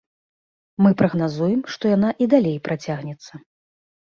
[0.83, 3.33] Мы прагназуем, што яна і далей працягнецца.